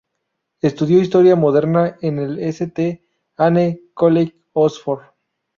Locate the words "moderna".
1.35-1.99